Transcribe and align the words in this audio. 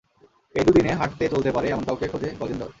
এই 0.55 0.63
দুদিনে, 0.67 0.91
হাঁটতে 0.93 1.23
চলতে 1.33 1.49
পারে 1.51 1.67
এমন 1.69 1.83
কাউকে 1.87 2.05
খোঁজো 2.11 2.27
গজেন্দর। 2.39 2.69